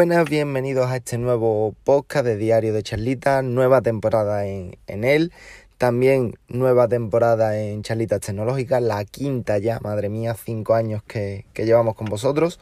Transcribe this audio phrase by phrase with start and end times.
[0.00, 5.30] buenas, bienvenidos a este nuevo podcast de Diario de Charlita, nueva temporada en, él,
[5.76, 11.96] también nueva temporada en Charlitas Tecnológicas, la quinta ya, madre mía, cinco años que, llevamos
[11.96, 12.60] con vosotros.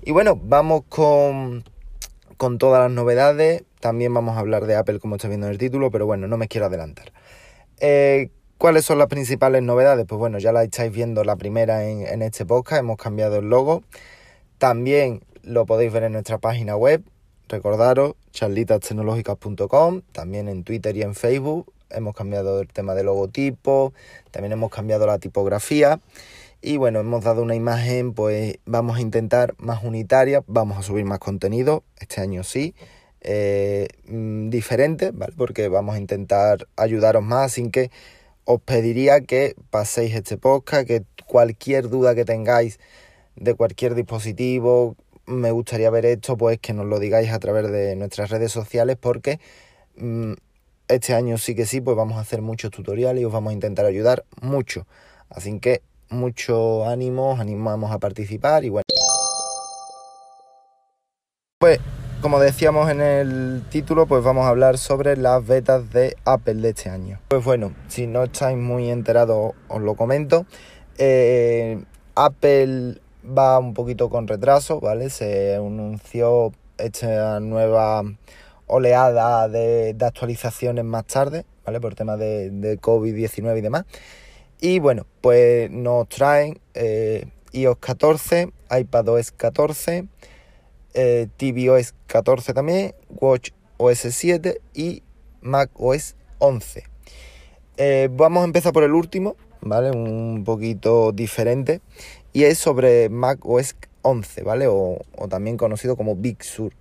[0.00, 1.64] Y bueno, vamos con,
[2.58, 5.90] todas las novedades, también vamos a hablar de Apple como está viendo en el título,
[5.90, 7.12] pero bueno, no me quiero adelantar.
[7.80, 10.06] Eh, ¿Cuáles son las principales novedades?
[10.08, 13.50] Pues bueno, ya la estáis viendo la primera en, en este podcast, hemos cambiado el
[13.50, 13.82] logo.
[14.56, 17.02] También lo podéis ver en nuestra página web.
[17.48, 21.72] Recordaros, charlitastecnológicas.com, también en Twitter y en Facebook.
[21.90, 23.92] Hemos cambiado el tema de logotipo,
[24.30, 26.00] también hemos cambiado la tipografía.
[26.62, 31.04] Y bueno, hemos dado una imagen, pues vamos a intentar más unitaria, vamos a subir
[31.04, 32.74] más contenido, este año sí,
[33.22, 35.32] eh, mm, diferente, ¿vale?
[35.36, 37.90] Porque vamos a intentar ayudaros más, sin que
[38.44, 42.78] os pediría que paséis este podcast, que cualquier duda que tengáis
[43.36, 44.96] de cualquier dispositivo,
[45.30, 48.96] me gustaría ver esto, pues que nos lo digáis a través de nuestras redes sociales
[49.00, 49.40] porque
[49.96, 50.32] mm,
[50.88, 53.54] este año sí que sí, pues vamos a hacer muchos tutoriales y os vamos a
[53.54, 54.86] intentar ayudar mucho.
[55.28, 58.84] Así que mucho ánimo, os animamos a participar y bueno.
[61.58, 61.78] Pues
[62.20, 66.70] como decíamos en el título, pues vamos a hablar sobre las betas de Apple de
[66.70, 67.20] este año.
[67.28, 70.44] Pues bueno, si no estáis muy enterados, os lo comento.
[70.98, 71.82] Eh,
[72.16, 75.10] Apple va un poquito con retraso, ¿vale?
[75.10, 78.02] Se anunció esta nueva
[78.66, 81.80] oleada de, actualizaciones más tarde, ¿vale?
[81.80, 83.84] Por tema de, COVID-19 y demás.
[84.60, 90.06] Y bueno, pues nos traen eh, iOS 14, iPadOS 14,
[90.94, 95.02] eh, tvOS 14 también, WatchOS 7 y
[95.40, 96.84] macOS 11.
[97.76, 99.90] Eh, vamos a empezar por el último, ¿vale?
[99.90, 101.80] Un poquito diferente
[102.32, 104.66] y es sobre Mac OS 11, ¿vale?
[104.68, 104.98] O,
[105.28, 106.72] también conocido como Big Sur.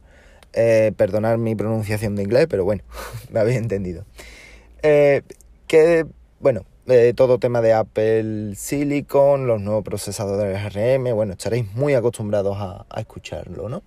[0.54, 2.84] Eh, perdonad mi pronunciación de inglés, pero bueno,
[3.32, 4.06] me habéis entendido.
[4.82, 5.22] Eh,
[5.68, 6.06] que,
[6.40, 12.58] bueno, eh, todo tema de Apple Silicon, los nuevos procesadores RM, bueno, estaréis muy acostumbrados
[12.60, 13.84] a escucharlo, ¿no?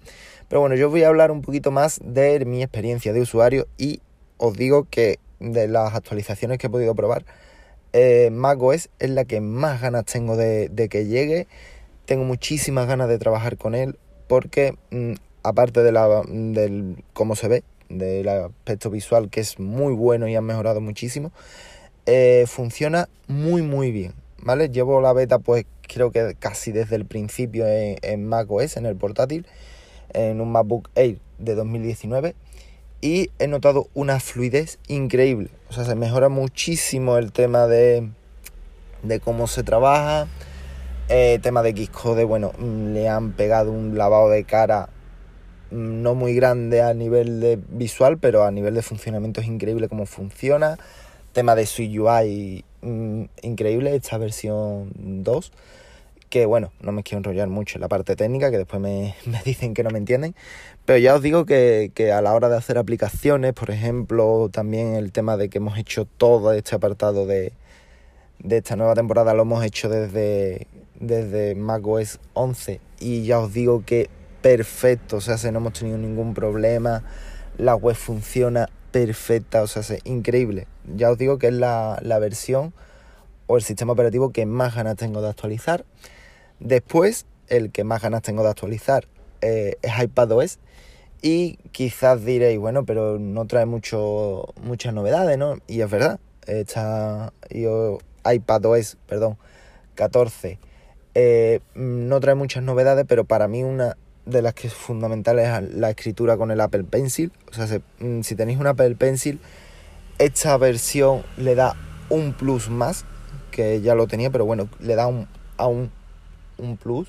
[0.48, 4.02] Pero bueno, yo voy a hablar un poquito más de mi experiencia de usuario y
[4.36, 7.24] os digo que de las actualizaciones que he podido probar,
[7.92, 11.47] eh, macOS es la que más ganas tengo de, que llegue.
[12.06, 13.98] Tengo muchísimas ganas de trabajar con él
[14.28, 19.92] porque mm, aparte de la, del cómo se ve, del aspecto visual que es muy
[19.92, 21.32] bueno y ha mejorado muchísimo,
[22.06, 24.14] eh, funciona muy muy bien.
[24.44, 24.70] ¿Vale?
[24.70, 28.97] Llevo la beta pues creo que casi desde el principio en, en macOS, en el
[28.97, 29.47] portátil,
[30.12, 32.34] en un MacBook Air de 2019
[33.02, 35.50] y he notado una fluidez increíble.
[35.68, 38.08] O sea, se mejora muchísimo el tema de,
[39.02, 40.28] de cómo se trabaja.
[41.08, 44.88] Eh, tema de Xcode, bueno, mm, le han pegado un lavado de cara
[45.72, 49.88] mm, no muy grande a nivel de visual, pero a nivel de funcionamiento es increíble
[49.88, 50.78] cómo funciona.
[51.32, 55.52] Tema de su UI, mm, increíble, esta versión 2
[56.32, 59.75] que bueno, no me quiero enrollar mucho en la parte técnica, que después me, dicen
[59.75, 60.34] que no me entienden,
[60.87, 65.12] pero ya os digo que, a la hora de hacer aplicaciones, por ejemplo, también el
[65.12, 67.53] tema de que hemos hecho todo este apartado de,
[68.48, 70.66] esta nueva temporada, lo hemos hecho desde,
[70.98, 74.09] desde macOS 11 y ya os digo que
[74.41, 77.04] perfecto, o sea, no hemos tenido ningún problema,
[77.59, 80.66] la web funciona perfecta, o sea, es increíble.
[80.97, 82.72] Ya os digo que es la, la versión
[83.47, 85.84] o el sistema operativo que más ganas tengo de actualizar.
[86.62, 89.06] Después, el que más ganas tengo de actualizar
[89.40, 90.58] eh, es iPadOS.
[91.20, 95.56] Y quizás diréis, bueno, pero no trae mucho, muchas novedades, ¿no?
[95.68, 97.32] Y es verdad, está
[98.24, 99.38] iPadOS, perdón,
[99.94, 100.58] 14.
[101.14, 105.74] Eh, no trae muchas novedades, pero para mí una de las que es fundamental es
[105.74, 107.32] la escritura con el Apple Pencil.
[107.50, 107.66] O sea,
[108.00, 109.40] mm, si tenéis un Apple Pencil,
[110.19, 111.76] esta versión le da
[112.08, 113.04] un plus más,
[113.50, 115.90] que ya lo tenía, pero bueno, le da un, aún
[116.62, 117.09] un plus.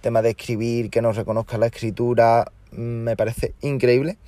[0.00, 4.18] Tema de escribir, que nos reconozca la escritura, me parece increíble.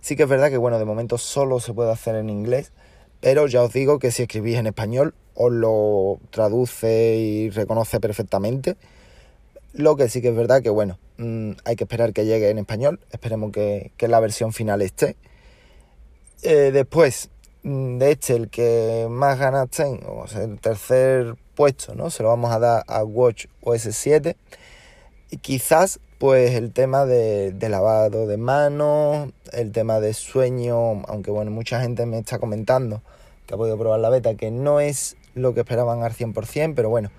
[0.00, 2.72] Sí que es verdad que, bueno, de momento solo se puede hacer en inglés,
[3.20, 8.76] pero ya os digo que si escribís en español, os lo traduce y reconoce perfectamente.
[9.72, 12.58] Lo que sí que es verdad que, bueno, mm, hay que esperar que llegue en
[12.58, 13.00] español.
[13.10, 15.16] Esperemos que, la versión final esté.
[16.42, 17.30] Eh, después
[17.62, 22.10] mm, de este, el que más ganas tengo, o el tercer puesto, ¿no?
[22.10, 24.36] Se lo vamos a dar a Watch OS 7.
[25.30, 31.50] Y quizás, pues, el tema de, lavado de manos, el tema de sueño, aunque bueno,
[31.50, 33.02] mucha gente me está comentando
[33.46, 36.88] que ha podido probar la beta, que no es lo que esperaban al 100%, pero
[36.88, 37.10] bueno,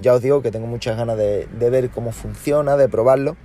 [0.00, 3.36] ya os digo que tengo muchas ganas de, ver cómo funciona, de probarlo.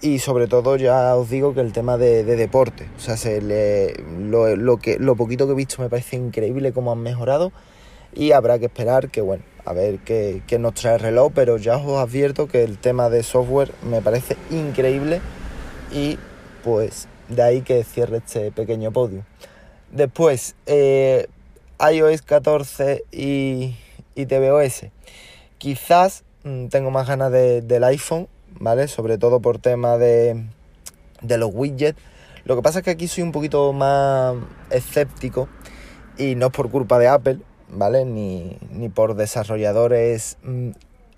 [0.00, 3.94] y sobre todo ya os digo que el tema de, deporte, o sea, se le,
[4.18, 7.52] lo, que, lo poquito que he visto me parece increíble cómo han mejorado
[8.14, 11.76] y habrá que esperar que, bueno, a ver qué, nos trae el reloj, pero ya
[11.76, 15.20] os advierto que el tema de software me parece increíble
[15.92, 16.18] y
[16.64, 19.24] pues de ahí que cierre este pequeño podio.
[19.90, 21.28] Después, eh,
[21.78, 23.76] iOS 14 y,
[24.14, 24.86] y tvOS.
[25.58, 28.28] Quizás mm, tengo más ganas del iPhone,
[28.58, 28.88] ¿vale?
[28.88, 30.44] Sobre todo por tema de,
[31.20, 32.00] de los widgets.
[32.44, 34.34] Lo que pasa es que aquí soy un poquito más
[34.70, 35.48] escéptico
[36.18, 37.38] y no es por culpa de Apple,
[37.72, 38.04] ¿vale?
[38.04, 38.58] Ni,
[38.94, 40.70] por desarrolladores mm,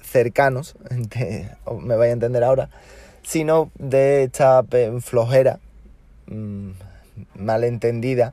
[0.03, 0.77] cercanos,
[1.81, 2.71] me vaya a entender ahora,
[3.23, 4.65] sino de esta
[5.01, 5.61] flojera
[6.27, 6.71] mm,
[7.37, 8.33] malentendida.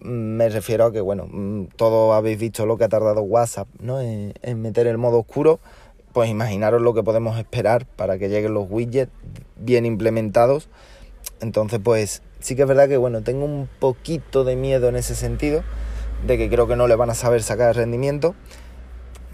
[0.00, 1.28] Mm, me refiero a que, bueno,
[1.76, 4.00] todos habéis visto lo que ha tardado WhatsApp, ¿no?
[4.00, 5.60] En, en meter el modo oscuro
[6.14, 9.10] pues imaginaros lo que podemos esperar para que lleguen los widgets
[9.56, 10.68] bien implementados.
[11.40, 15.16] Entonces, pues sí que es verdad que, bueno, tengo un poquito de miedo en ese
[15.16, 15.64] sentido,
[16.26, 18.34] de que creo que no le van a saber sacar rendimiento.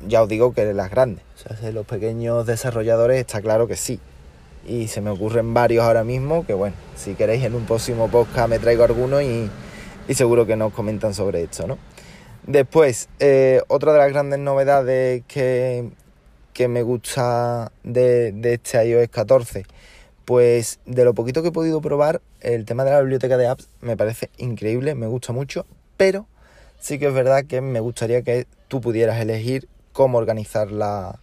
[0.07, 4.01] Ya os digo que las grandes, o sea, los pequeños desarrolladores está claro que sí.
[4.67, 8.49] Y se me ocurren varios ahora mismo, que bueno, si queréis en un próximo podcast
[8.49, 9.51] me traigo algunos y,
[10.15, 11.79] seguro que nos comentan sobre esto, ¿no?
[12.47, 15.91] Después, eh, otra de las grandes novedades que,
[16.53, 19.65] que me gusta de, este iOS 14?
[20.25, 23.69] Pues de lo poquito que he podido probar, el tema de la biblioteca de apps
[23.81, 25.67] me parece increíble, me gusta mucho,
[25.97, 26.27] pero
[26.81, 31.21] sí que es verdad que me gustaría que tú pudieras elegir cómo organizar la,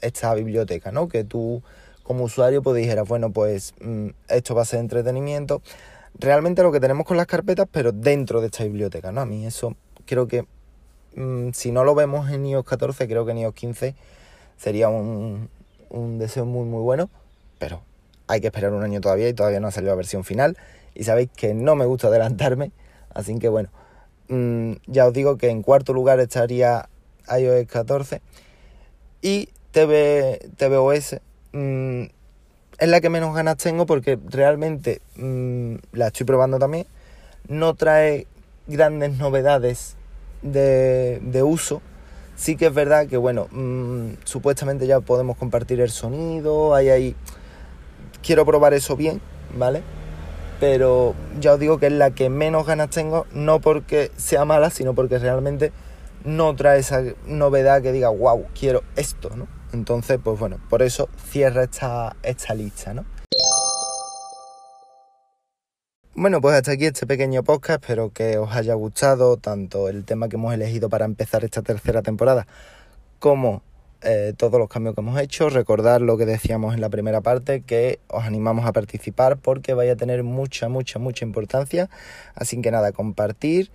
[0.00, 1.08] esta biblioteca, ¿no?
[1.08, 1.62] Que tú
[2.02, 5.62] como usuario pues dijeras, bueno, pues mm, esto va a ser entretenimiento.
[6.18, 9.20] Realmente lo que tenemos con las carpetas, pero dentro de esta biblioteca, ¿no?
[9.20, 9.76] A mí eso
[10.06, 10.46] creo que
[11.16, 13.94] mm, si no lo vemos en iOS 14, creo que en iOS 15
[14.56, 15.48] sería un,
[16.18, 17.10] deseo muy muy bueno,
[17.58, 17.82] pero
[18.28, 20.56] hay que esperar un año todavía y todavía no ha salido la versión final.
[20.94, 22.70] Y sabéis que no me gusta adelantarme,
[23.14, 23.70] así que bueno,
[24.32, 26.88] mm, ya os digo que en cuarto lugar estaría
[27.28, 28.20] iOS 14
[29.20, 31.20] y TV, tvOS.
[31.52, 32.04] Mm,
[32.78, 36.86] es la que menos ganas tengo porque realmente mm, la estoy probando también.
[37.48, 38.26] No trae
[38.66, 39.96] grandes novedades
[40.42, 41.82] de, de uso
[42.42, 43.48] Sí que es verdad que, bueno,
[44.24, 47.16] supuestamente ya podemos compartir el sonido, hay ahí...
[48.20, 49.20] Quiero probar eso bien,
[49.56, 49.82] ¿vale?
[50.62, 54.70] Pero ya os digo que es la que menos ganas tengo, no porque sea mala,
[54.70, 55.72] sino porque realmente
[56.24, 59.48] no trae esa novedad que diga, wow, quiero esto, ¿no?
[59.72, 63.04] Entonces, pues bueno, por eso cierra esta, esta lista, ¿no?
[66.14, 67.82] Bueno, pues hasta aquí este pequeño podcast.
[67.82, 72.02] Espero que os haya gustado tanto el tema que hemos elegido para empezar esta tercera
[72.02, 72.46] temporada
[73.18, 73.62] como
[74.04, 75.48] eh, todos los cambios que hemos hecho.
[75.48, 79.92] Recordar lo que decíamos en la primera parte, que os animamos a participar porque vaya
[79.92, 81.88] a tener mucha, mucha, mucha importancia.
[82.34, 83.70] Así que nada, compartir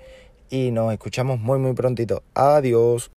[0.49, 2.23] y nos escuchamos muy, muy prontito.
[2.33, 3.11] Adiós.